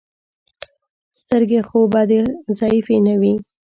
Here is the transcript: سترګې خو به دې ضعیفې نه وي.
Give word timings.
سترګې 1.19 1.59
خو 1.67 1.79
به 1.91 2.01
دې 2.09 2.21
ضعیفې 2.59 2.97
نه 3.05 3.15
وي. 3.21 3.33